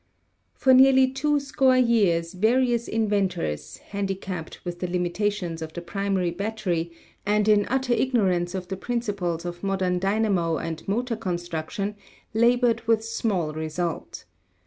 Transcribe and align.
For 0.55 0.73
nearly 0.73 1.07
two 1.11 1.39
score 1.39 1.77
years 1.77 2.33
various 2.33 2.87
inventors, 2.87 3.77
handi 3.77 4.15
capped 4.15 4.59
with 4.65 4.79
the 4.79 4.87
limitations 4.89 5.61
of 5.61 5.73
the 5.73 5.81
primary 5.83 6.31
battery, 6.31 6.91
and 7.23 7.47
in 7.47 7.67
utter 7.67 7.93
ignorance 7.93 8.55
of 8.55 8.67
the 8.69 8.77
principles 8.77 9.45
of 9.45 9.61
modern 9.61 9.99
dynamo 9.99 10.57
and 10.57 10.87
motor 10.87 11.15
construction, 11.15 11.95
labored 12.33 12.81
with 12.87 13.05
small 13.05 13.53
result. 13.53 14.25